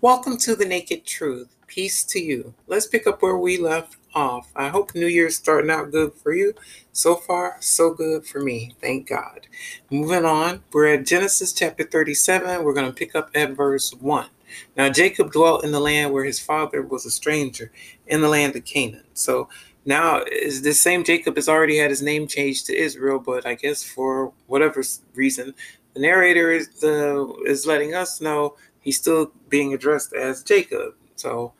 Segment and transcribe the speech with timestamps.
[0.00, 1.56] Welcome to the Naked Truth.
[1.66, 2.52] Peace to you.
[2.66, 4.50] Let's pick up where we left off.
[4.54, 6.52] I hope New Year's starting out good for you.
[6.92, 8.74] So far, so good for me.
[8.80, 9.46] Thank God.
[9.90, 12.62] Moving on, we're at Genesis chapter 37.
[12.62, 14.26] We're going to pick up at verse 1.
[14.76, 17.72] Now, Jacob dwelt in the land where his father was a stranger,
[18.06, 19.04] in the land of Canaan.
[19.14, 19.48] So
[19.86, 23.54] now, is this same Jacob has already had his name changed to Israel, but I
[23.54, 24.82] guess for whatever
[25.14, 25.54] reason,
[25.94, 30.94] the narrator is the is letting us know he's still being addressed as Jacob.
[31.16, 31.54] So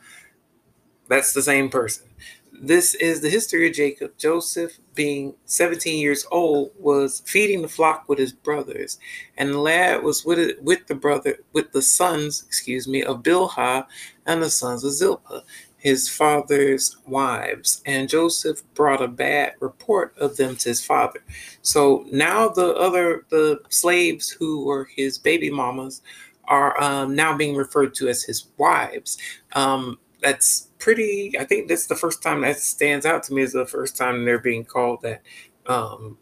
[1.08, 2.06] that's the same person.
[2.52, 4.16] This is the history of Jacob.
[4.16, 8.98] Joseph, being 17 years old, was feeding the flock with his brothers,
[9.36, 13.22] and the lad was with it, with the brother with the sons, excuse me, of
[13.22, 13.86] Bilhah
[14.26, 15.42] and the sons of Zilpah,
[15.78, 17.82] his father's wives.
[17.86, 21.22] And Joseph brought a bad report of them to his father.
[21.62, 26.02] So now the other the slaves who were his baby mamas
[26.48, 29.18] are um, now being referred to as his wives.
[29.54, 31.38] Um, that's pretty.
[31.38, 33.42] I think that's the first time that stands out to me.
[33.42, 35.22] Is the first time they're being called that.
[35.66, 36.18] Um,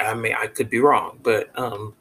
[0.00, 1.94] I mean, I could be wrong, but um,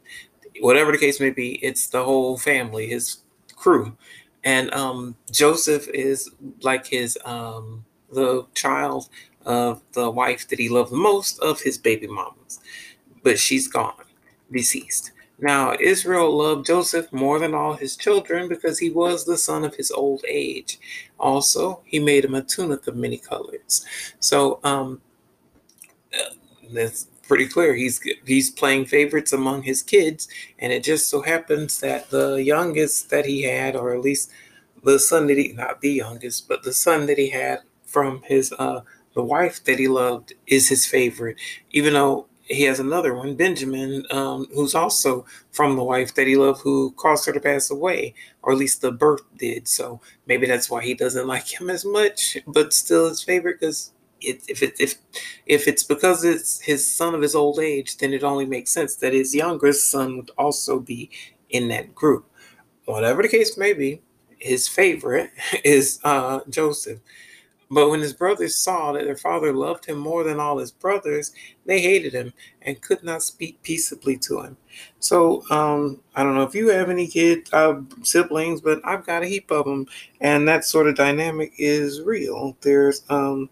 [0.59, 3.17] whatever the case may be, it's the whole family, his
[3.55, 3.95] crew,
[4.43, 6.29] and um, Joseph is
[6.61, 9.09] like his um, the child
[9.45, 12.59] of the wife that he loved most of his baby mamas,
[13.23, 13.93] but she's gone,
[14.51, 15.11] deceased.
[15.41, 19.75] Now, Israel loved Joseph more than all his children because he was the son of
[19.75, 20.79] his old age.
[21.19, 23.83] Also, he made him a tunic of many colors.
[24.19, 25.01] So, um,
[26.71, 27.75] that's pretty clear.
[27.75, 30.27] He's he's playing favorites among his kids,
[30.59, 34.31] and it just so happens that the youngest that he had, or at least
[34.83, 38.53] the son that he not the youngest, but the son that he had from his
[38.59, 38.81] uh
[39.15, 41.37] the wife that he loved is his favorite,
[41.71, 46.35] even though he has another one, Benjamin, um, who's also from the wife that he
[46.35, 49.67] loved, who caused her to pass away, or at least the birth did.
[49.67, 53.93] So maybe that's why he doesn't like him as much, but still his favorite because
[54.21, 54.95] it, if it if
[55.45, 58.95] if it's because it's his son of his old age, then it only makes sense
[58.97, 61.09] that his youngest son would also be
[61.49, 62.25] in that group.
[62.85, 64.01] Whatever the case may be,
[64.39, 65.31] his favorite
[65.63, 66.99] is uh, Joseph.
[67.71, 71.31] But when his brothers saw that their father loved him more than all his brothers,
[71.65, 74.57] they hated him and could not speak peaceably to him.
[74.99, 79.23] So um, I don't know if you have any kids, uh, siblings, but I've got
[79.23, 79.87] a heap of them,
[80.19, 82.57] and that sort of dynamic is real.
[82.61, 83.49] There's um,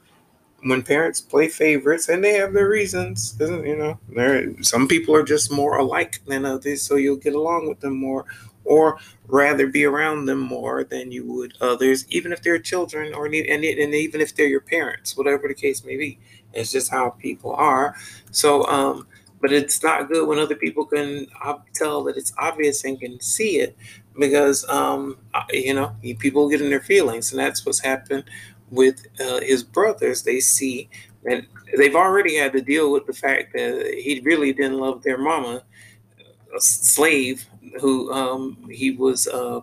[0.64, 3.36] when parents play favorites, and they have their reasons.
[3.40, 7.70] You know, there some people are just more alike than others, so you'll get along
[7.70, 8.26] with them more
[8.66, 13.26] or rather be around them more than you would others, even if they're children or
[13.26, 16.20] and, and even if they're your parents, whatever the case may be.
[16.54, 17.96] It's just how people are.
[18.32, 19.08] So, um,
[19.42, 21.28] but it's not good when other people can
[21.74, 23.78] tell that it's obvious and can see it
[24.18, 25.18] because, um,
[25.52, 28.26] you know, people get in their feelings, and that's what's happened
[28.70, 30.24] with uh, his brothers.
[30.24, 30.90] They see
[31.24, 31.46] that
[31.78, 35.64] they've already had to deal with the fact that he really didn't love their mama,
[36.56, 37.46] a slave
[37.80, 39.62] who um, he was uh,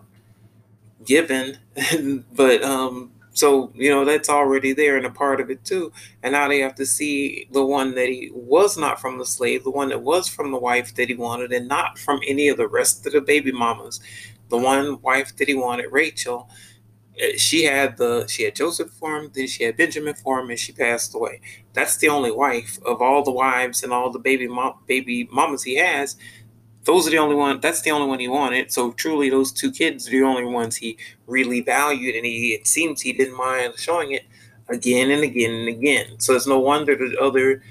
[1.05, 1.57] given,
[2.35, 5.91] but um, so you know that's already there and a part of it too.
[6.23, 9.63] And now they have to see the one that he was not from the slave,
[9.63, 12.57] the one that was from the wife that he wanted, and not from any of
[12.57, 13.99] the rest of the baby mamas.
[14.49, 16.49] The one wife that he wanted, Rachel,
[17.19, 20.49] eh, she had the she had Joseph for him, then she had Benjamin for him,
[20.49, 21.41] and she passed away.
[21.73, 25.63] That's the only wife of all the wives and all the baby mom, baby mamas
[25.63, 26.17] he has
[26.87, 28.71] those are the only one that's the only one he wanted.
[28.71, 32.65] So truly those two kids are the only ones he really valued and he it
[32.65, 34.23] seems he didn't mind showing it
[34.69, 36.19] again and again and again.
[36.19, 37.61] So it's no wonder the other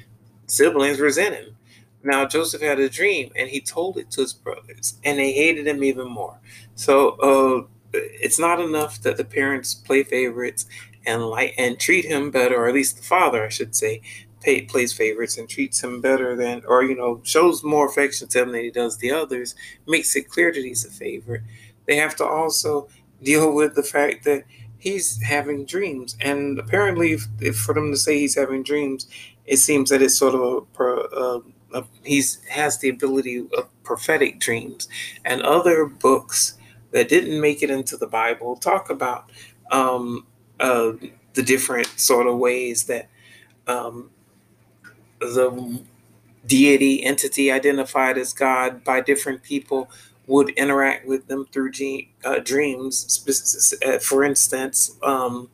[0.46, 1.56] siblings resent him.
[2.04, 5.66] Now joseph had a dream and he told it to his brothers and they hated
[5.66, 6.38] him even more.
[6.74, 10.66] So uh, it's not enough that the parents play favorites
[11.06, 14.02] and like and treat him better or at least the father i should say
[14.42, 18.52] plays favorites and treats him better than, or you know, shows more affection to him
[18.52, 19.54] than he does the others,
[19.86, 21.42] makes it clear that he's a favorite.
[21.86, 22.88] They have to also
[23.22, 24.44] deal with the fact that
[24.78, 29.08] he's having dreams, and apparently, if, if for them to say he's having dreams,
[29.46, 31.42] it seems that it's sort of a, a,
[31.74, 34.88] a he's has the ability of prophetic dreams,
[35.24, 36.58] and other books
[36.92, 39.30] that didn't make it into the Bible talk about
[39.70, 40.26] um,
[40.60, 40.92] uh,
[41.34, 43.08] the different sort of ways that
[43.66, 44.10] um,
[45.34, 45.82] the
[46.46, 49.90] deity entity identified as God by different people
[50.26, 51.70] would interact with them through
[52.24, 53.24] uh, dreams.
[53.84, 55.48] Uh, for instance, um,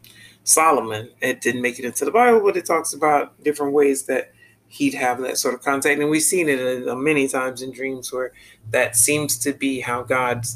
[0.45, 4.33] Solomon, it didn't make it into the Bible, but it talks about different ways that
[4.69, 6.01] he'd have that sort of contact.
[6.01, 8.33] And we've seen it uh, many times in dreams where
[8.71, 10.47] that seems to be how God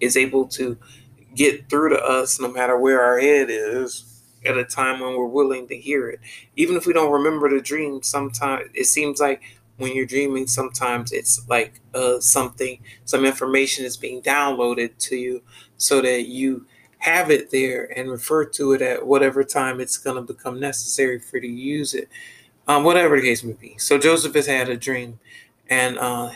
[0.00, 0.76] is able to
[1.34, 4.15] get through to us no matter where our head is
[4.46, 6.20] at a time when we're willing to hear it.
[6.56, 9.42] Even if we don't remember the dream, sometimes it seems like
[9.78, 15.42] when you're dreaming, sometimes it's like uh, something, some information is being downloaded to you
[15.76, 16.66] so that you
[16.98, 21.18] have it there and refer to it at whatever time it's going to become necessary
[21.20, 22.08] for you to use it,
[22.66, 23.76] um, whatever the case may be.
[23.78, 25.18] So Joseph has had a dream,
[25.68, 26.30] and uh,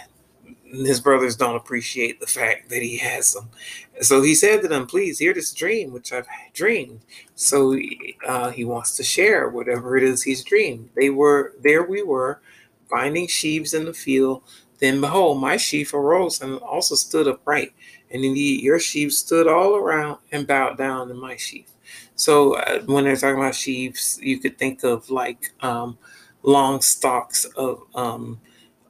[0.71, 3.51] his brothers don't appreciate the fact that he has them.
[4.01, 7.01] So he said to them, Please hear this dream, which I've dreamed.
[7.35, 7.79] So
[8.27, 10.91] uh, he wants to share whatever it is he's dreamed.
[10.95, 12.41] They were, there we were,
[12.89, 14.43] finding sheaves in the field.
[14.79, 17.73] Then behold, my sheaf arose and also stood upright.
[18.11, 21.67] And indeed, your sheaves stood all around and bowed down in my sheaf.
[22.15, 25.99] So uh, when they're talking about sheaves, you could think of like um,
[26.43, 28.41] long stalks of um,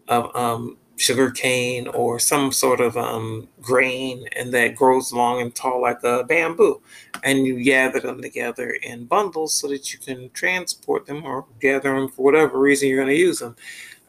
[0.09, 5.55] of um, sugar cane or some sort of um, grain and that grows long and
[5.55, 6.79] tall like a bamboo.
[7.25, 11.95] And you gather them together in bundles so that you can transport them or gather
[11.95, 13.57] them for whatever reason you're going to use them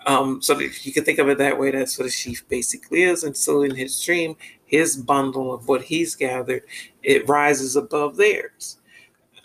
[0.06, 3.04] um, so that you can think of it that way that's what a sheaf basically
[3.04, 3.24] is.
[3.24, 4.36] And so in his dream
[4.66, 6.64] his bundle of what he's gathered
[7.04, 8.80] it rises above theirs.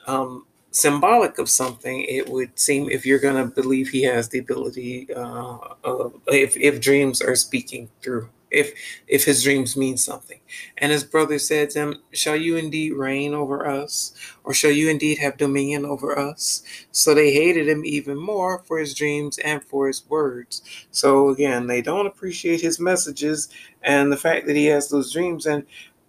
[0.09, 4.39] Um, symbolic of something, it would seem if you're going to believe he has the
[4.39, 8.73] ability, uh, of, if, if dreams are speaking through, if
[9.09, 10.39] if his dreams mean something.
[10.79, 14.13] And his brother said to him, Shall you indeed reign over us,
[14.45, 16.63] or shall you indeed have dominion over us?
[16.93, 20.63] So they hated him even more for his dreams and for his words.
[20.91, 23.49] So again, they don't appreciate his messages
[23.83, 25.47] and the fact that he has those dreams.
[25.47, 25.65] And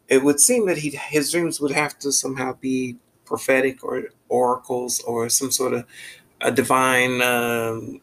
[0.09, 2.97] it would seem that he his dreams would have to somehow be
[3.27, 5.85] prophetic or oracles or some sort of
[6.41, 8.01] a divine um,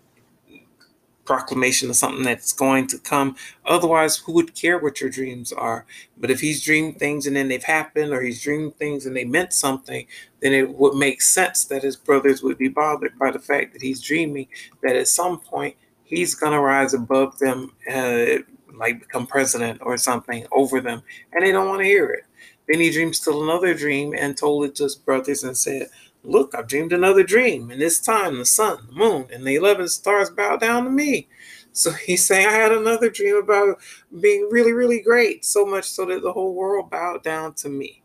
[1.25, 3.37] proclamation of something that's going to come.
[3.65, 5.87] Otherwise, who would care what your dreams are?
[6.17, 9.25] But if he's dreamed things and then they've happened, or he's dreamed things and they
[9.25, 10.07] meant something,
[10.41, 13.83] then it would make sense that his brothers would be bothered by the fact that
[13.83, 14.47] he's dreaming
[14.83, 18.39] that at some point he's going to rise above them, uh,
[18.75, 22.25] like become president or something over them, and they don't want to hear it.
[22.69, 25.89] Then he dreamed still another dream and told it to his brothers and said,
[26.23, 29.89] Look, I've dreamed another dream, and this time the sun, the moon, and the 11
[29.89, 31.29] stars bow down to me.
[31.73, 33.79] So he's saying, I had another dream about
[34.21, 38.03] being really, really great, so much so that the whole world bowed down to me.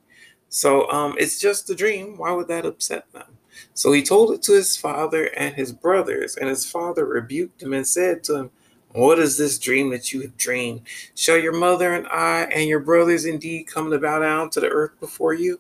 [0.49, 2.17] So um, it's just a dream.
[2.17, 3.37] Why would that upset them?
[3.73, 7.73] So he told it to his father and his brothers, and his father rebuked him
[7.73, 8.51] and said to him,
[8.93, 10.81] what is this dream that you have dreamed?
[11.15, 14.69] Shall your mother and I and your brothers indeed come to bow down to the
[14.69, 15.59] earth before you?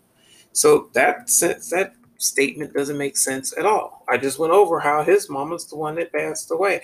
[0.51, 4.03] So that sense, that statement doesn't make sense at all.
[4.09, 6.81] I just went over how his mama's the one that passed away.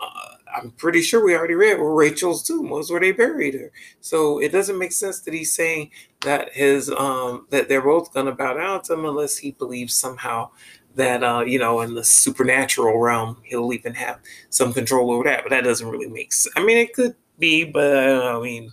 [0.00, 3.72] Uh, I'm pretty sure we already read where Rachel's tomb was where they buried her.
[4.00, 5.90] So it doesn't make sense that he's saying
[6.22, 10.50] that his um that they're both gonna bow down to him unless he believes somehow
[10.98, 15.42] that uh, you know in the supernatural realm he'll even have some control over that
[15.42, 18.70] but that doesn't really make sense i mean it could be but uh, i mean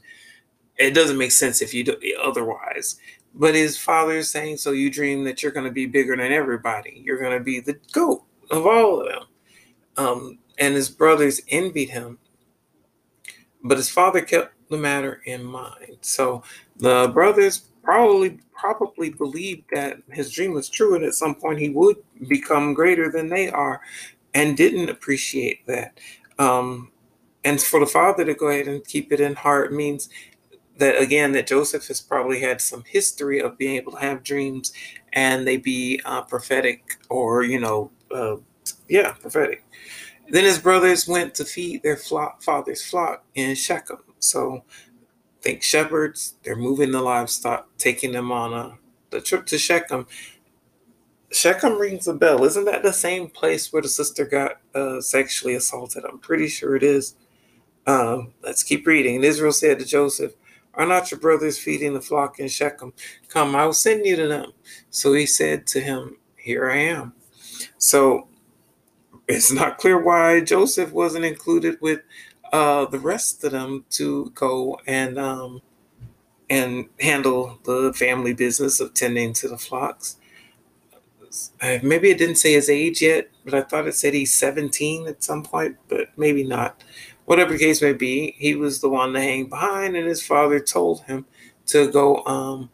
[0.78, 3.00] it doesn't make sense if you do otherwise.
[3.34, 6.34] But his father is saying so you dream that you're going to be bigger than
[6.34, 7.02] everybody.
[7.06, 9.24] You're going to be the goat of all of them.
[9.96, 12.18] Um, and his brothers envied him
[13.66, 15.98] but his father kept the matter in mind.
[16.02, 16.44] So
[16.78, 21.70] the brothers probably probably believed that his dream was true and at some point he
[21.70, 23.80] would become greater than they are
[24.34, 25.98] and didn't appreciate that.
[26.40, 26.92] Um,
[27.44, 30.10] and for the father to go ahead and keep it in heart means
[30.78, 34.74] that again that joseph has probably had some history of being able to have dreams
[35.14, 38.36] and they be uh, prophetic or you know uh,
[38.90, 39.64] yeah prophetic.
[40.30, 44.00] Then his brothers went to feed their flock, father's flock in shechem.
[44.20, 44.64] So
[45.46, 46.34] think shepherds.
[46.44, 48.78] They're moving the livestock, taking them on a
[49.12, 50.08] the trip to Shechem.
[51.32, 52.44] Shechem rings a bell.
[52.44, 56.04] Isn't that the same place where the sister got uh, sexually assaulted?
[56.04, 57.16] I'm pretty sure it is.
[57.86, 59.18] Um, let's keep reading.
[59.18, 60.34] And Israel said to Joseph,
[60.74, 62.94] Are not your brothers feeding the flock in Shechem?
[63.30, 64.54] Come, I will send you to them.
[64.90, 67.14] So he said to him, Here I am.
[67.78, 68.28] So
[69.28, 72.02] it's not clear why Joseph wasn't included with
[72.52, 75.62] uh, the rest of them to go and um,
[76.50, 80.18] and handle the family business of tending to the flocks.
[81.62, 85.08] Uh, maybe it didn't say his age yet, but I thought it said he's 17
[85.08, 86.82] at some point, but maybe not.
[87.26, 90.60] Whatever the case may be, he was the one to hang behind, and his father
[90.60, 91.26] told him
[91.68, 92.24] to go.
[92.26, 92.70] Um,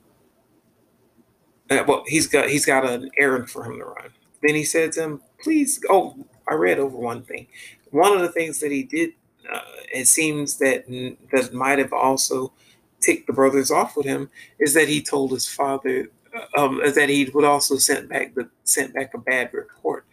[1.70, 4.10] uh, well, he's got he's got an errand for him to run.
[4.44, 6.18] Then he said to him, "Please." Oh,
[6.50, 7.48] I read over one thing.
[7.92, 9.14] One of the things that he did
[9.52, 9.62] uh,
[9.94, 10.86] it seems that
[11.32, 12.52] that might have also
[13.00, 14.30] ticked the brothers off with him
[14.60, 16.10] is that he told his father
[16.58, 20.06] um, that he would also sent back the sent back a bad report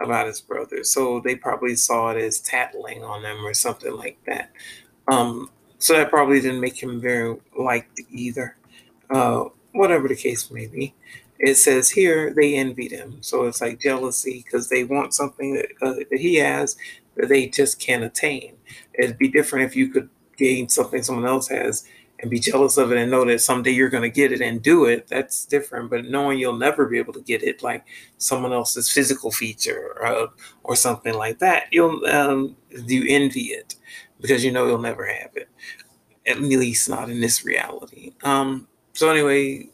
[0.00, 0.90] about his brothers.
[0.90, 4.50] So they probably saw it as tattling on them or something like that.
[5.08, 8.56] Um, so that probably didn't make him very liked either.
[9.10, 10.94] Uh, whatever the case may be.
[11.38, 13.18] It says here they envied him.
[13.22, 16.76] So it's like jealousy because they want something that, uh, that he has
[17.20, 18.56] that they just can't attain.
[18.94, 21.84] It'd be different if you could gain something someone else has
[22.20, 24.62] and be jealous of it and know that someday you're going to get it and
[24.62, 25.90] do it, that's different.
[25.90, 27.84] But knowing you'll never be able to get it, like
[28.18, 30.28] someone else's physical feature or,
[30.62, 33.76] or something like that, you'll um, you envy it
[34.20, 35.48] because you know you'll never have it,
[36.26, 38.12] at least not in this reality.
[38.22, 39.70] Um, so anyway,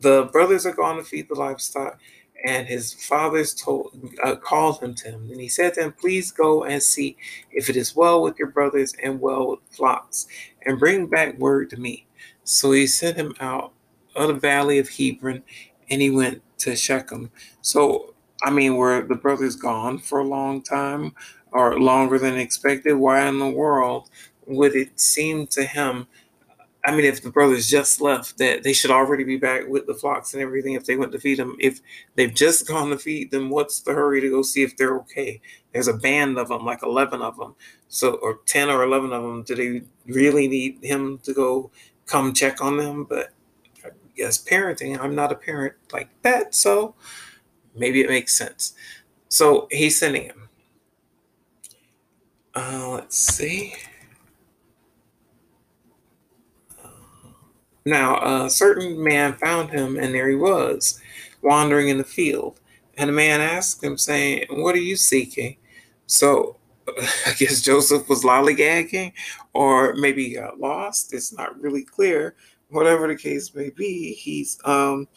[0.00, 1.98] the brothers are going to feed the livestock
[2.44, 5.30] and his fathers told uh, called him to him.
[5.30, 7.16] And he said to him please go and see
[7.52, 10.26] if it is well with your brothers and well with flocks
[10.66, 12.06] and bring back word to me.
[12.44, 13.72] So he sent him out
[14.16, 15.42] of the valley of hebron
[15.90, 17.30] and he went to shechem.
[17.62, 21.14] So i mean were the brothers gone for a long time
[21.52, 22.94] or longer than expected?
[22.94, 24.10] Why in the world
[24.46, 26.06] would it seem to him
[26.84, 29.94] I mean, if the brothers just left, that they should already be back with the
[29.94, 30.74] flocks and everything.
[30.74, 31.80] If they went to feed them, if
[32.14, 35.40] they've just gone to feed them, what's the hurry to go see if they're okay?
[35.72, 37.54] There's a band of them, like eleven of them,
[37.88, 39.42] so or ten or eleven of them.
[39.42, 41.70] Do they really need him to go
[42.06, 43.04] come check on them?
[43.04, 43.30] But
[43.84, 44.98] I guess parenting.
[44.98, 46.94] I'm not a parent like that, so
[47.74, 48.74] maybe it makes sense.
[49.28, 50.48] So he's sending him.
[52.54, 53.74] Uh, let's see.
[57.84, 61.00] Now, a certain man found him, and there he was,
[61.42, 62.60] wandering in the field.
[62.98, 65.56] And the man asked him, saying, What are you seeking?
[66.06, 66.56] So
[67.26, 69.12] I guess Joseph was lollygagging,
[69.54, 71.14] or maybe he got lost.
[71.14, 72.34] It's not really clear.
[72.68, 75.08] Whatever the case may be, he's um,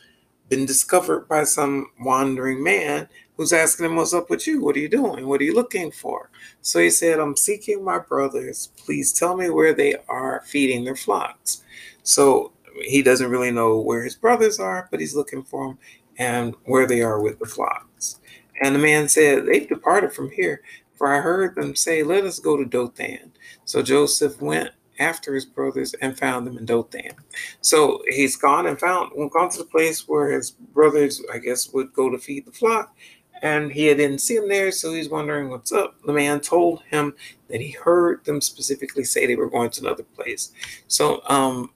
[0.49, 4.63] been discovered by some wandering man who's asking him, What's up with you?
[4.63, 5.27] What are you doing?
[5.27, 6.29] What are you looking for?
[6.61, 8.69] So he said, I'm seeking my brothers.
[8.77, 11.63] Please tell me where they are feeding their flocks.
[12.03, 15.77] So he doesn't really know where his brothers are, but he's looking for them
[16.17, 18.19] and where they are with the flocks.
[18.61, 20.61] And the man said, They've departed from here,
[20.95, 23.31] for I heard them say, Let us go to Dothan.
[23.65, 27.11] So Joseph went after his brothers and found them in Dothan.
[27.61, 31.93] So he's gone and found gone to the place where his brothers, I guess, would
[31.93, 32.95] go to feed the flock.
[33.41, 36.01] And he didn't see them there, so he's wondering what's up.
[36.05, 37.13] The man told him
[37.49, 40.53] that he heard them specifically say they were going to another place.
[40.87, 41.71] So um,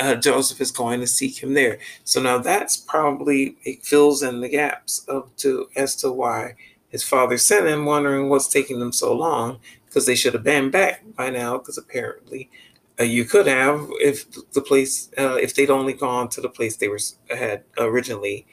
[0.00, 1.78] uh, Joseph is going to seek him there.
[2.04, 6.54] So now that's probably it fills in the gaps of to as to why
[6.88, 10.70] his father sent him, wondering what's taking them so long because they should have been
[10.70, 11.58] back by now.
[11.58, 12.50] Because apparently,
[12.98, 16.76] uh, you could have if the place uh, if they'd only gone to the place
[16.76, 18.46] they were had originally.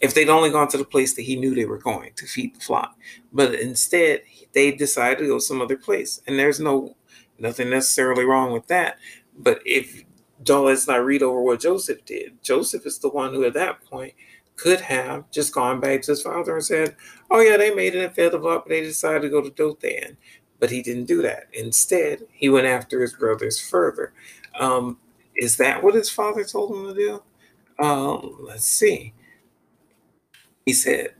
[0.00, 2.56] If they'd only gone to the place that he knew they were going to feed
[2.56, 2.96] the flock,
[3.34, 6.96] but instead they decided to go some other place, and there's no
[7.38, 8.96] nothing necessarily wrong with that.
[9.38, 10.04] But if
[10.42, 12.42] don't let's not read over what Joseph did.
[12.42, 14.14] Joseph is the one who, at that point,
[14.56, 16.96] could have just gone back to his father and said,
[17.30, 18.66] "Oh yeah, they made it and fed them up.
[18.68, 20.16] They decided to go to Dothan."
[20.58, 21.48] But he didn't do that.
[21.54, 24.12] Instead, he went after his brothers further.
[24.58, 24.98] Um,
[25.36, 27.22] is that what his father told him to do?
[27.82, 29.14] Um, let's see.
[30.66, 31.14] He said,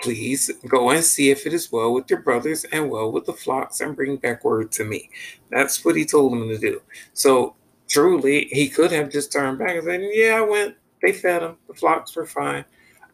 [0.00, 3.32] Please go and see if it is well with your brothers and well with the
[3.32, 5.10] flocks and bring back word to me.
[5.50, 6.82] That's what he told him to do.
[7.14, 7.56] So
[7.92, 10.76] truly, he could have just turned back and said, Yeah, I went.
[11.02, 11.56] They fed him.
[11.68, 12.64] The flocks were fine.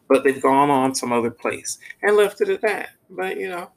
[0.09, 2.91] But they've gone on some other place and left it at that.
[3.11, 3.71] But, you know,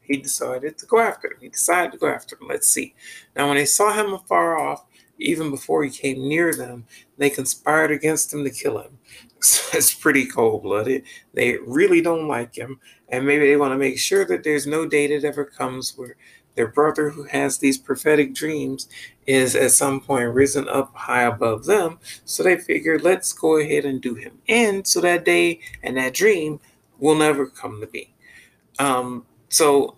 [0.00, 1.38] he decided to go after him.
[1.40, 2.48] He decided to go after him.
[2.48, 2.94] Let's see.
[3.36, 4.86] Now, when they saw him afar off,
[5.18, 6.86] even before he came near them,
[7.18, 8.98] they conspired against him to kill him.
[9.42, 11.02] So it's pretty cold blooded.
[11.34, 12.78] They really don't like him.
[13.08, 16.14] And maybe they want to make sure that there's no day that ever comes where
[16.54, 18.88] their brother who has these prophetic dreams
[19.26, 21.98] is at some point risen up high above them.
[22.24, 26.14] So they figured, let's go ahead and do him in so that day and that
[26.14, 26.60] dream
[26.98, 28.12] will never come to be.
[28.78, 29.96] Um, so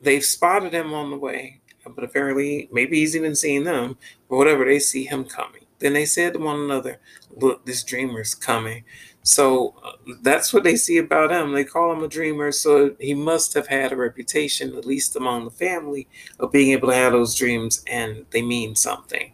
[0.00, 1.60] they've spotted him on the way,
[1.94, 5.64] but apparently, maybe he's even seen them, but whatever, they see him coming.
[5.80, 7.00] Then they said to one another,
[7.36, 8.84] Look, this dreamer's coming.
[9.24, 11.52] So uh, that's what they see about him.
[11.52, 15.44] They call him a dreamer, so he must have had a reputation, at least among
[15.46, 19.32] the family, of being able to have those dreams and they mean something.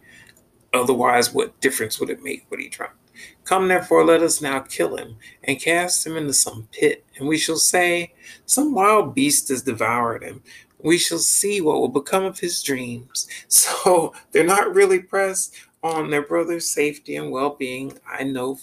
[0.73, 2.93] Otherwise, what difference would it make what he dreamt?
[3.43, 7.37] Come therefore, let us now kill him and cast him into some pit, and we
[7.37, 8.13] shall say,
[8.45, 10.41] Some wild beast has devoured him.
[10.79, 13.27] we shall see what will become of his dreams.
[13.49, 17.99] So they're not really pressed on their brother's safety and well being.
[18.07, 18.57] I know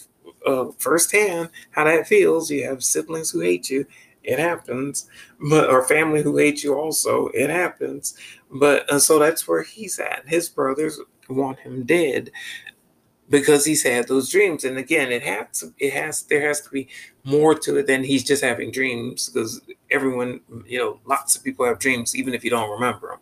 [0.47, 2.51] uh, firsthand how that feels.
[2.51, 3.87] You have siblings who hate you,
[4.23, 5.09] it happens,
[5.51, 8.15] but or family who hate you also, it happens.
[8.51, 10.25] But so that's where he's at.
[10.27, 12.31] His brothers want him dead
[13.31, 14.65] because he's had those dreams.
[14.65, 16.89] And again, it has to, it has there has to be
[17.25, 21.67] more to it than he's just having dreams because everyone, you know, lots of people
[21.67, 23.19] have dreams even if you don't remember them.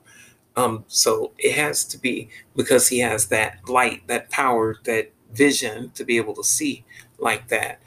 [0.56, 5.90] Um, so it has to be because he has that light, that power, that vision
[5.95, 6.85] to be able to see
[7.19, 7.81] like that,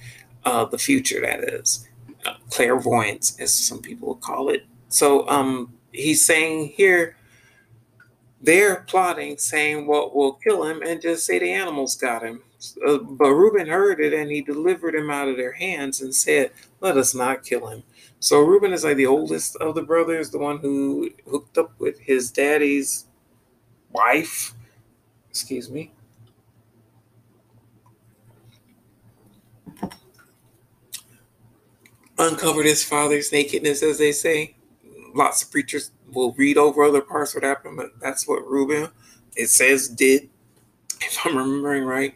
[0.45, 1.87] uh, the future that is,
[2.25, 4.65] uh, clairvoyance, as some people would call it.
[4.89, 7.15] So um, he's saying here
[8.41, 12.41] they're plotting, saying what will kill him, and just say the animals got him.
[12.85, 16.51] Uh, but Reuben heard it, and he delivered him out of their hands and said,
[16.79, 17.83] "Let us not kill him."
[18.19, 21.99] So Reuben is like the oldest of the brothers, the one who hooked up with
[21.99, 23.05] his daddy's
[23.91, 24.53] wife.
[25.29, 25.91] Excuse me.
[32.19, 34.55] Uncovered his father's nakedness, as they say.
[35.15, 38.89] Lots of preachers will read over other parts what happened, but that's what Reuben
[39.35, 40.29] it says did,
[41.01, 42.15] if I'm remembering right.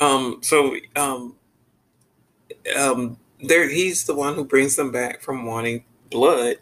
[0.00, 1.36] Um, so um,
[2.76, 6.56] um, there he's the one who brings them back from wanting blood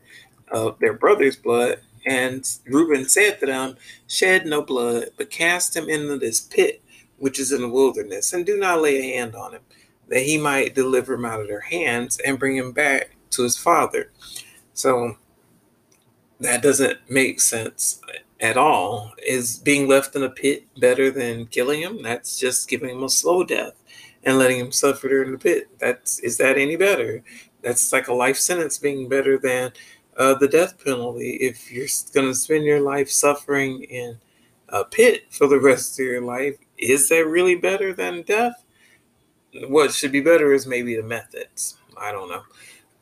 [0.52, 1.80] of their brother's blood.
[2.06, 3.76] And Reuben said to them,
[4.06, 6.82] Shed no blood, but cast him into this pit
[7.18, 9.62] which is in the wilderness, and do not lay a hand on him,
[10.08, 13.56] that he might deliver him out of their hands and bring him back to his
[13.56, 14.12] father.
[14.75, 15.16] So
[16.40, 18.00] that doesn't make sense
[18.40, 19.12] at all.
[19.26, 22.02] Is being left in a pit better than killing him?
[22.02, 23.75] That's just giving him a slow death
[24.25, 25.68] and letting him suffer there in the pit.
[25.78, 27.22] That's is that any better?
[27.62, 29.72] That's like a life sentence being better than
[30.16, 31.36] uh, the death penalty.
[31.40, 34.18] If you're going to spend your life suffering in
[34.68, 38.62] a pit for the rest of your life, is that really better than death?
[39.68, 41.76] What should be better is maybe the methods.
[41.96, 42.42] I don't know.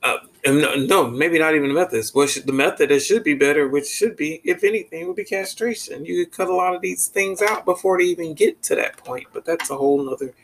[0.02, 2.14] Uh, no, no, maybe not even the methods.
[2.14, 5.24] What should, the method that should be better, which should be, if anything, would be
[5.24, 6.04] castration.
[6.04, 8.98] You could cut a lot of these things out before they even get to that
[8.98, 10.34] point, but that's a whole nother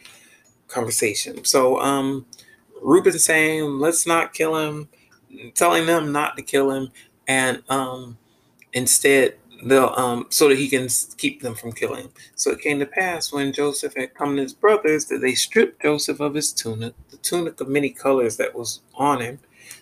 [0.66, 1.44] conversation.
[1.44, 2.25] So, um,
[2.81, 4.88] Reuben saying, let's not kill him,
[5.55, 6.90] telling them not to kill him,
[7.29, 8.16] and um,
[8.73, 12.11] instead they'll um so that he can keep them from killing.
[12.35, 15.83] So it came to pass when Joseph had come to his brothers that they stripped
[15.83, 19.38] Joseph of his tunic, the tunic of many colors that was on him,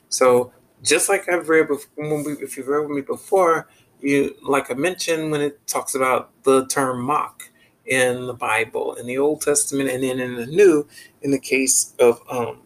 [0.08, 3.68] so just like I've read before, we, if you've read with me before,
[4.00, 7.50] you like I mentioned when it talks about the term mock
[7.86, 10.86] in the Bible, in the Old Testament, and then in the New,
[11.22, 12.62] in the case of um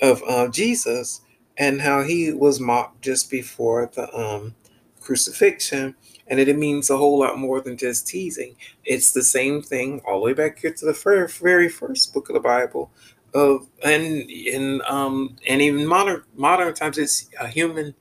[0.00, 1.20] of uh, Jesus
[1.58, 4.54] and how he was mocked just before the um
[5.02, 5.94] crucifixion,
[6.28, 8.56] and it means a whole lot more than just teasing.
[8.84, 12.28] It's the same thing all the way back here to the very, very first book
[12.28, 12.90] of the Bible
[13.34, 17.94] of and in um and even modern modern times it's a human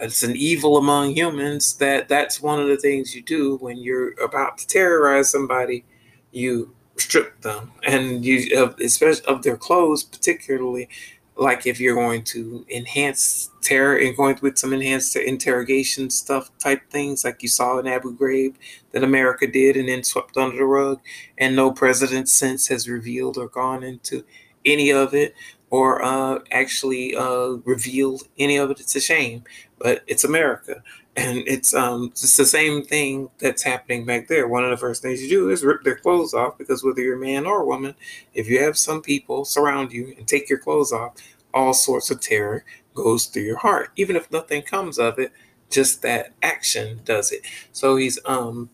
[0.00, 4.12] it's an evil among humans that that's one of the things you do when you're
[4.22, 5.84] about to terrorize somebody
[6.32, 10.88] you strip them and you especially of their clothes particularly
[11.36, 16.80] like if you're going to enhance terror and going with some enhanced interrogation stuff type
[16.90, 18.54] things like you saw in Abu Ghraib
[18.92, 21.00] that America did and then swept under the rug
[21.38, 24.24] and no president since has revealed or gone into
[24.64, 25.34] any of it
[25.74, 28.80] or uh, actually uh, revealed any of it.
[28.80, 29.44] It's a shame,
[29.78, 30.82] but it's America.
[31.16, 34.48] And it's um it's the same thing that's happening back there.
[34.48, 37.16] One of the first things you do is rip their clothes off because whether you're
[37.16, 37.94] a man or a woman,
[38.34, 41.14] if you have some people surround you and take your clothes off,
[41.52, 43.90] all sorts of terror goes through your heart.
[43.96, 45.32] Even if nothing comes of it,
[45.70, 47.42] just that action does it.
[47.72, 48.70] So he's um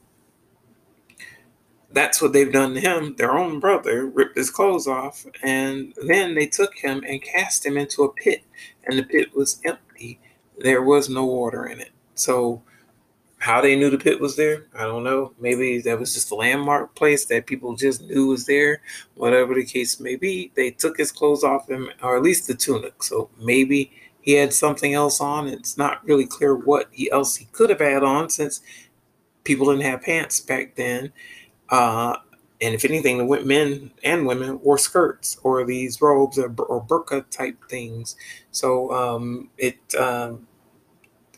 [1.93, 3.15] that's what they've done to him.
[3.17, 7.77] Their own brother ripped his clothes off, and then they took him and cast him
[7.77, 8.43] into a pit,
[8.85, 10.21] and the pit was empty.
[10.59, 11.91] There was no water in it.
[12.15, 12.63] So,
[13.39, 15.33] how they knew the pit was there, I don't know.
[15.41, 18.83] Maybe that was just a landmark place that people just knew was there.
[19.15, 22.55] Whatever the case may be, they took his clothes off him, or at least the
[22.55, 23.03] tunic.
[23.03, 25.49] So maybe he had something else on.
[25.49, 28.61] It's not really clear what he else he could have had on since
[29.43, 31.11] people didn't have pants back then
[31.71, 32.17] uh,
[32.61, 37.29] and if anything, the men and women wore skirts or these robes or, or burqa
[37.31, 38.17] type things.
[38.51, 40.47] So um, it, um,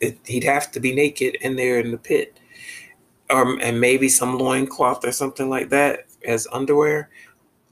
[0.00, 2.40] it he'd have to be naked in there in the pit,
[3.30, 7.10] um, and maybe some loincloth or something like that as underwear.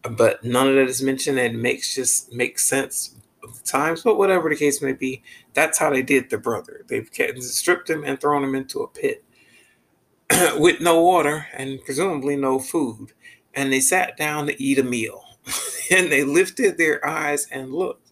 [0.03, 3.17] But none of that is mentioned, and makes just makes sense
[3.65, 5.23] times, but whatever the case may be,
[5.55, 6.85] that's how they did the brother.
[6.87, 7.09] They've
[7.41, 9.25] stripped him and thrown him into a pit
[10.59, 13.13] with no water and presumably no food.
[13.55, 15.25] And they sat down to eat a meal.
[15.91, 18.11] and they lifted their eyes and looked,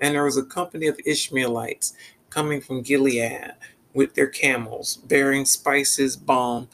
[0.00, 1.94] and there was a company of Ishmaelites
[2.30, 3.52] coming from Gilead
[3.94, 6.68] with their camels, bearing spices, balm,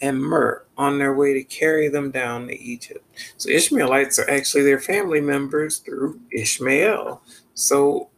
[0.00, 3.04] and myrrh on their way to carry them down to Egypt.
[3.36, 7.22] So Ishmaelites are actually their family members through Ishmael.
[7.54, 8.10] So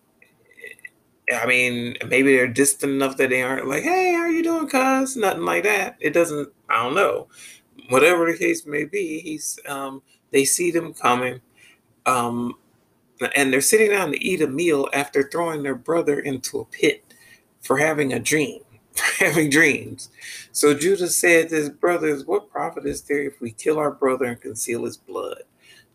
[1.32, 5.16] I mean, maybe they're distant enough that they aren't like, hey, how you doing, cuz?
[5.16, 5.96] Nothing like that.
[6.00, 7.28] It doesn't, I don't know.
[7.88, 11.40] Whatever the case may be, he's um they see them coming.
[12.06, 12.54] Um
[13.34, 17.04] and they're sitting down to eat a meal after throwing their brother into a pit
[17.60, 18.60] for having a dream,
[18.92, 20.10] for having dreams.
[20.52, 24.26] So Judah said to his brothers, What profit is there if we kill our brother
[24.26, 25.42] and conceal his blood?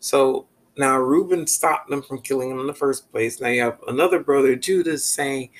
[0.00, 3.40] So now Reuben stopped them from killing him in the first place.
[3.40, 5.50] Now you have another brother, Judah, saying,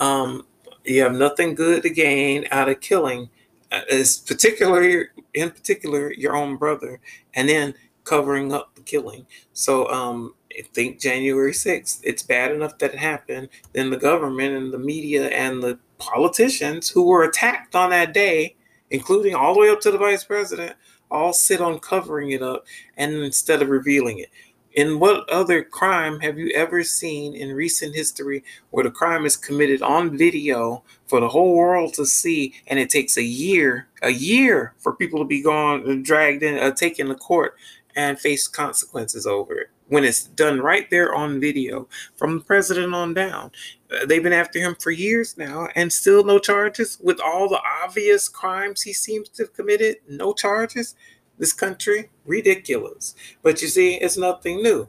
[0.00, 0.46] um,
[0.84, 3.28] You have nothing good to gain out of killing,
[3.72, 7.00] uh, is particularly in particular your own brother,
[7.34, 9.26] and then covering up the killing.
[9.52, 13.48] So um, I think January 6th, it's bad enough that it happened.
[13.74, 18.56] Then the government and the media and the politicians who were attacked on that day,
[18.90, 20.74] including all the way up to the vice president,
[21.10, 22.64] all sit on covering it up
[22.96, 24.30] and instead of revealing it.
[24.78, 29.36] In what other crime have you ever seen in recent history where the crime is
[29.36, 34.10] committed on video for the whole world to see, and it takes a year, a
[34.10, 37.56] year for people to be gone, dragged in, uh, taken to court,
[37.96, 39.70] and face consequences over it?
[39.88, 43.50] when it's done right there on video from the president on down.
[43.90, 47.60] Uh, they've been after him for years now and still no charges with all the
[47.82, 49.96] obvious crimes he seems to have committed.
[50.08, 50.94] No charges.
[51.38, 53.14] This country, ridiculous.
[53.42, 54.88] But you see, it's nothing new.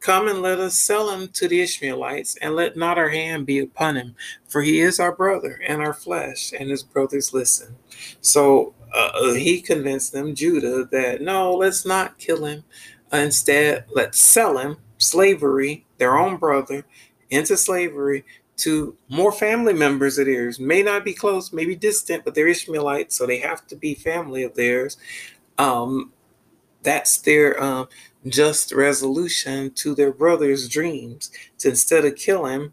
[0.00, 3.58] Come and let us sell him to the Ishmaelites, and let not our hand be
[3.58, 4.14] upon him,
[4.48, 7.76] for he is our brother and our flesh, and his brothers listen.
[8.22, 12.64] So uh, he convinced them, Judah, that no, let's not kill him.
[13.12, 16.86] Instead, let's sell him, slavery, their own brother,
[17.28, 18.24] into slavery
[18.56, 20.60] to more family members of theirs.
[20.60, 24.42] May not be close, maybe distant, but they're Ishmaelites, so they have to be family
[24.42, 24.96] of theirs.
[25.60, 26.12] Um,
[26.82, 27.88] that's their um,
[28.26, 31.30] just resolution to their brother's dreams.
[31.58, 32.72] To instead of kill him,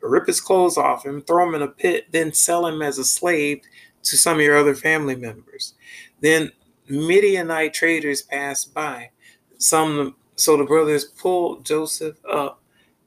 [0.00, 3.04] rip his clothes off him, throw him in a pit, then sell him as a
[3.04, 3.60] slave
[4.04, 5.74] to some of your other family members.
[6.20, 6.50] Then
[6.88, 9.10] Midianite traders passed by.
[9.58, 12.62] Some so the brothers pulled Joseph up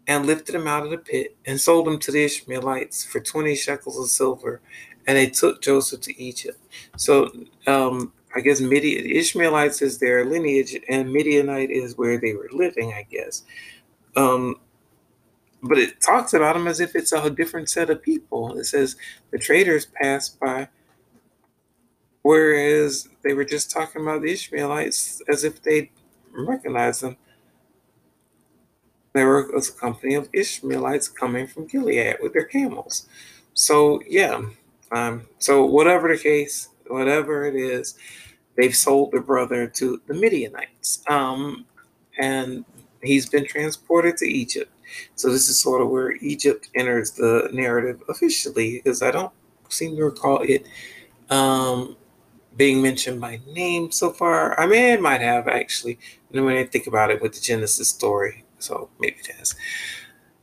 [0.07, 3.55] and lifted him out of the pit and sold him to the Ishmaelites for 20
[3.55, 4.61] shekels of silver.
[5.07, 6.59] And they took Joseph to Egypt.
[6.95, 7.31] So
[7.65, 12.93] um, I guess Midian Ishmaelites is their lineage, and Midianite is where they were living,
[12.93, 13.43] I guess.
[14.15, 14.55] Um,
[15.63, 18.57] but it talks about them as if it's a different set of people.
[18.59, 18.97] It says
[19.31, 20.67] the traders passed by,
[22.23, 25.91] whereas they were just talking about the Ishmaelites as if they
[26.31, 27.17] recognize them.
[29.13, 33.07] There was a company of Ishmaelites coming from Gilead with their camels.
[33.53, 34.41] So yeah,
[34.91, 37.97] um, so whatever the case, whatever it is,
[38.55, 41.65] they've sold their brother to the Midianites, um,
[42.19, 42.65] and
[43.01, 44.71] he's been transported to Egypt.
[45.15, 49.33] So this is sort of where Egypt enters the narrative officially, because I don't
[49.69, 50.65] seem to recall it
[51.29, 51.97] um,
[52.55, 54.57] being mentioned by name so far.
[54.59, 58.43] I mean, it might have actually, when I think about it with the Genesis story.
[58.59, 59.55] So maybe it has.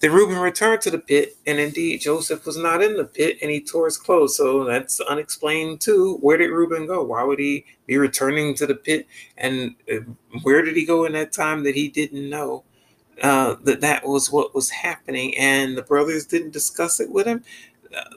[0.03, 3.51] Then Reuben returned to the pit, and indeed Joseph was not in the pit, and
[3.51, 4.37] he tore his clothes.
[4.37, 6.19] So that's unexplained too.
[6.21, 7.05] Where did Reuben go?
[7.05, 9.07] Why would he be returning to the pit?
[9.39, 10.01] And uh,
[10.43, 12.65] where did he go in that time that he didn't know
[13.23, 15.39] uh, that that was what was happening?
[15.39, 17.45] And the brothers didn't discuss it with him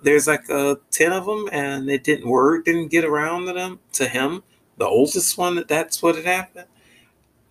[0.03, 3.79] there's like uh, 10 of them and it didn't word didn't get around to them
[3.93, 4.43] to him
[4.77, 6.67] the oldest one that that's what had happened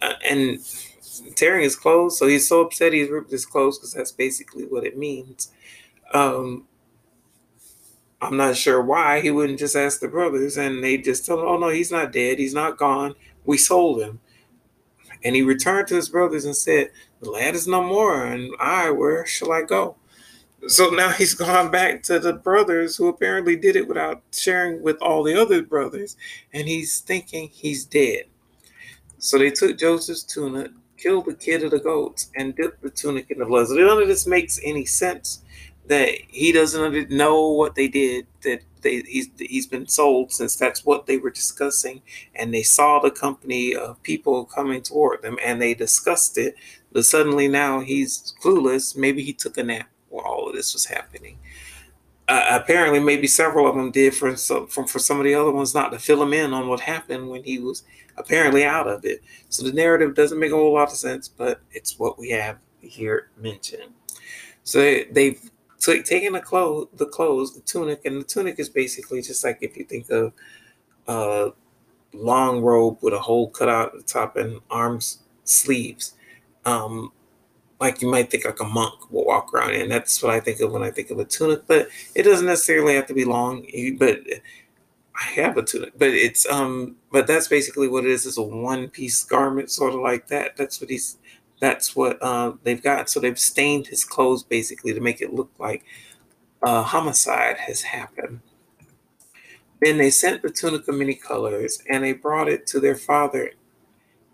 [0.02, 0.60] uh, and
[1.34, 4.84] tearing his clothes so he's so upset he's ripped his clothes because that's basically what
[4.84, 5.52] it means.
[6.12, 6.66] Um,
[8.22, 11.46] i'm not sure why he wouldn't just ask the brothers and they just tell him
[11.46, 13.14] oh no he's not dead he's not gone.
[13.44, 14.20] We sold him.
[15.22, 18.90] And he returned to his brothers and said the lad is no more and i
[18.90, 19.96] where shall i go?
[20.66, 25.00] So now he's gone back to the brothers who apparently did it without sharing with
[25.00, 26.16] all the other brothers,
[26.52, 28.24] and he's thinking he's dead.
[29.18, 30.70] So they took Joseph's tunic,
[31.04, 33.68] killed the kid of the goats, and dipped the tunic in the blood.
[33.68, 35.42] So none of this makes any sense,
[35.86, 40.84] that he doesn't know what they did that they he's he's been sold since that's
[40.84, 42.00] what they were discussing.
[42.34, 46.54] And they saw the company of people coming toward them and they discussed it.
[46.92, 48.96] But suddenly now he's clueless.
[48.96, 51.38] Maybe he took a nap while all of this was happening
[52.28, 55.50] uh, apparently maybe several of them did for some from for some of the other
[55.50, 57.84] ones not to fill him in on what happened when he was
[58.16, 61.60] apparently out of it so the narrative doesn't make a whole lot of sense but
[61.72, 63.92] it's what we have here mentioned
[64.62, 65.50] so they, they've
[65.84, 69.58] so taking the clothes, the clothes, the tunic, and the tunic is basically just like
[69.60, 70.32] if you think of
[71.06, 71.50] a
[72.14, 76.14] long robe with a hole cut out at the top and arms sleeves.
[76.64, 77.12] Um,
[77.80, 79.88] like you might think like a monk will walk around in.
[79.88, 82.94] That's what I think of when I think of a tunic, but it doesn't necessarily
[82.94, 83.66] have to be long.
[83.98, 84.20] But
[85.16, 88.26] I have a tunic, but it's um, but that's basically what it is.
[88.26, 90.56] It's a one piece garment, sort of like that.
[90.56, 91.18] That's what he's
[91.60, 93.08] that's what uh, they've got.
[93.08, 95.84] So they've stained his clothes basically to make it look like
[96.62, 98.40] a homicide has happened.
[99.80, 103.52] Then they sent the tunic of many colors and they brought it to their father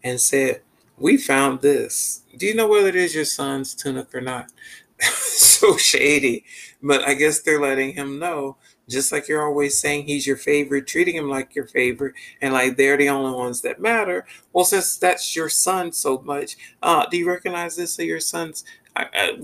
[0.02, 0.62] and said,
[1.00, 2.22] We found this.
[2.36, 4.52] Do you know whether it is your son's tunic or not?
[5.00, 6.44] so shady.
[6.82, 8.58] But I guess they're letting him know
[8.88, 12.76] just like you're always saying he's your favorite, treating him like your favorite, and like
[12.76, 14.26] they're the only ones that matter.
[14.52, 18.64] Well, since that's your son so much, uh, do you recognize this as your son's?
[18.96, 19.40] I, I,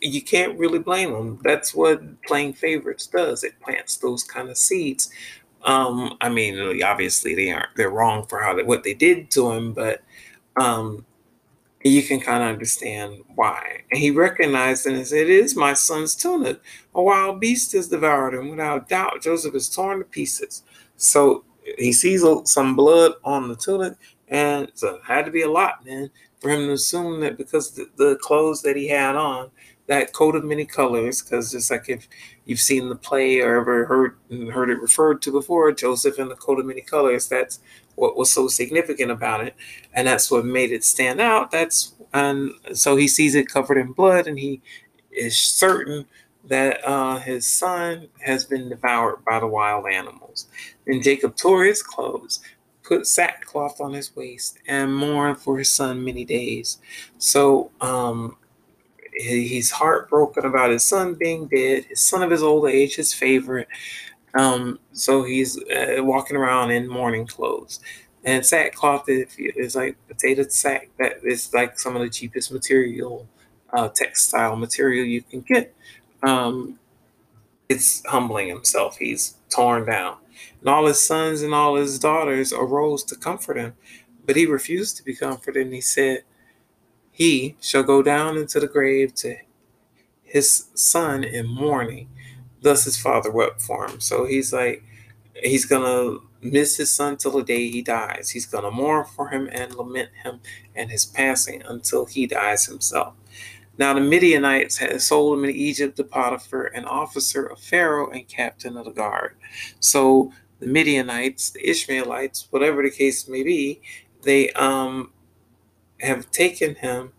[0.00, 1.40] you can't really blame them.
[1.42, 3.42] That's what playing favorites does.
[3.42, 5.10] It plants those kind of seeds.
[5.64, 7.74] Um, I mean, obviously they aren't.
[7.76, 10.02] They're wrong for how they, what they did to him, but
[10.56, 11.04] um,
[11.84, 13.82] you can kind of understand why.
[13.90, 16.60] And he recognized and said, It is my son's tunic.
[16.94, 18.50] A wild beast has devoured him.
[18.50, 20.64] Without doubt, Joseph is torn to pieces.
[20.96, 21.44] So
[21.78, 23.94] he sees some blood on the tunic,
[24.28, 27.72] and so it had to be a lot, man, for him to assume that because
[27.72, 29.50] the, the clothes that he had on,
[29.86, 32.08] that coat of many colors, because just like if
[32.46, 34.16] you've seen the play or ever heard
[34.50, 37.60] heard it referred to before, Joseph in the coat of many colors, that's
[37.96, 39.54] what was so significant about it,
[39.92, 41.50] and that's what made it stand out.
[41.50, 44.62] That's and so he sees it covered in blood, and he
[45.10, 46.06] is certain
[46.44, 50.46] that uh, his son has been devoured by the wild animals.
[50.86, 52.40] Then Jacob tore his clothes,
[52.84, 56.78] put sackcloth on his waist, and mourned for his son many days.
[57.18, 58.36] So um,
[59.16, 63.68] he's heartbroken about his son being dead, his son of his old age, his favorite.
[64.34, 67.80] Um, so he's uh, walking around in mourning clothes.
[68.24, 70.90] And sackcloth is like potato sack.
[70.98, 73.26] That is like some of the cheapest material,
[73.72, 75.74] uh, textile material you can get.
[76.22, 76.78] Um,
[77.68, 78.98] it's humbling himself.
[78.98, 80.16] He's torn down.
[80.60, 83.74] And all his sons and all his daughters arose to comfort him.
[84.26, 85.62] But he refused to be comforted.
[85.64, 86.24] And he said,
[87.16, 89.38] He shall go down into the grave to
[90.22, 92.10] his son in mourning.
[92.60, 94.00] Thus his father wept for him.
[94.00, 94.84] So he's like,
[95.34, 98.28] he's gonna miss his son till the day he dies.
[98.28, 100.40] He's gonna mourn for him and lament him
[100.74, 103.14] and his passing until he dies himself.
[103.78, 108.28] Now the Midianites had sold him in Egypt to Potiphar, an officer of Pharaoh and
[108.28, 109.36] captain of the guard.
[109.80, 113.80] So the Midianites, the Ishmaelites, whatever the case may be,
[114.20, 115.12] they um,
[116.00, 117.12] have taken him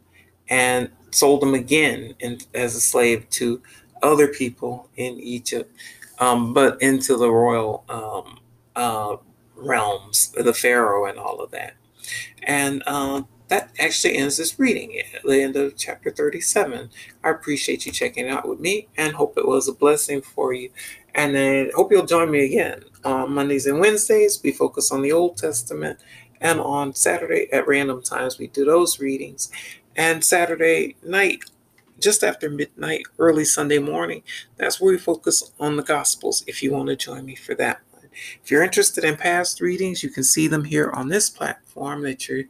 [0.50, 3.62] and sold him again in, as a slave to
[4.02, 5.74] other people in Egypt,
[6.20, 8.40] um, but into the royal um,
[8.76, 9.18] uh,
[9.56, 11.74] realms, the Pharaoh and all of that.
[12.44, 16.90] And uh, that actually ends this reading at the end of chapter 37.
[17.24, 20.70] I appreciate you checking out with me and hope it was a blessing for you.
[21.16, 24.42] And I hope you'll join me again on Mondays and Wednesdays.
[24.44, 26.00] We focus on the Old Testament.
[26.42, 29.52] And on Saturday at random times, we do those readings.
[29.96, 31.44] And Saturday night,
[32.00, 34.24] just after midnight, early Sunday morning.
[34.58, 37.80] That's where we focus on the Gospels if you want to join me for that
[37.92, 38.10] one.
[38.44, 42.28] If you're interested in past readings, you can see them here on this platform that
[42.28, 42.46] you're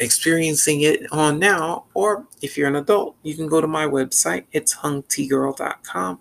[0.00, 1.84] experiencing it on now.
[1.94, 4.44] Or if you're an adult, you can go to my website.
[4.52, 6.18] It's hungtgirl.com.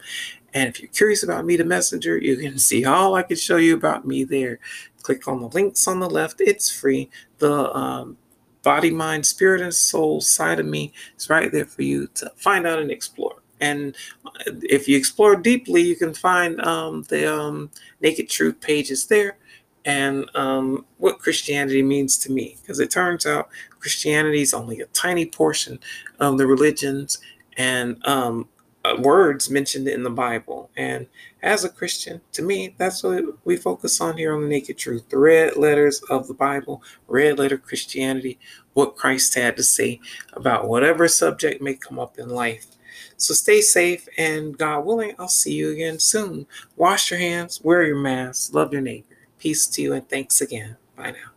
[0.54, 3.58] And if you're curious about me, the messenger, you can see all I can show
[3.58, 4.60] you about me there.
[5.02, 6.42] Click on the links on the left.
[6.42, 7.10] It's free.
[7.40, 8.18] The um,
[8.64, 12.68] body, mind, spirit, and soul side of me is right there for you to find
[12.68, 13.36] out and explore.
[13.60, 13.96] And
[14.46, 17.70] if you explore deeply, you can find um, the um,
[18.02, 19.38] Naked Truth pages there
[19.86, 22.58] and um, what Christianity means to me.
[22.62, 25.80] Because it turns out Christianity is only a tiny portion
[26.20, 27.20] of the religions
[27.58, 28.48] and um,
[28.84, 30.72] uh, words mentioned in the Bible.
[30.76, 31.08] And
[31.44, 35.10] as a Christian, to me, that's what we focus on here on the Naked Truth
[35.10, 38.40] the red letters of the Bible, red letter Christianity,
[38.74, 40.00] what Christ had to say
[40.34, 42.68] about whatever subject may come up in life.
[43.18, 46.46] So stay safe, and God willing, I'll see you again soon.
[46.76, 49.18] Wash your hands, wear your mask, love your neighbor.
[49.40, 50.78] Peace to you, and thanks again.
[50.96, 51.31] Bye now.